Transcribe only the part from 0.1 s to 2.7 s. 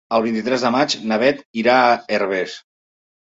El vint-i-tres de maig na Beth irà a Herbers.